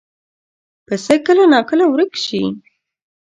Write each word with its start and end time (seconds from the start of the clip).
پسه 0.85 1.15
کله 1.25 1.43
ناکله 1.53 1.85
ورک 1.89 2.13
شي. 2.25 2.43